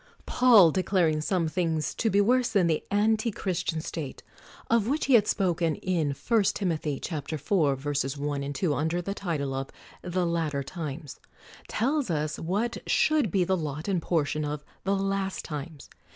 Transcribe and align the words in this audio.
Paul 0.25 0.71
declaring 0.71 1.21
some 1.21 1.47
things 1.47 1.93
to 1.93 2.09
be 2.09 2.19
worse 2.19 2.49
than 2.49 2.65
the 2.65 2.83
antichristian 2.89 3.81
state 3.83 4.23
(of 4.67 4.87
which 4.87 5.05
he 5.05 5.13
had 5.13 5.27
spoken 5.27 5.75
in 5.75 6.15
I. 6.15 6.41
Tim. 6.41 6.71
iv: 6.71 7.39
1, 7.39 8.53
2, 8.61 8.73
under 8.73 9.01
the 9.03 9.13
title 9.13 9.53
of 9.53 9.69
the 10.01 10.25
Latter 10.25 10.63
Times), 10.63 11.19
tells 11.67 12.09
us 12.09 12.39
what 12.39 12.77
should 12.89 13.29
be 13.29 13.43
the 13.43 13.55
lot 13.55 13.87
and 13.87 14.01
portion 14.01 14.43
of 14.43 14.63
the 14.85 14.95
Last 14.95 15.45
Times. 15.45 15.87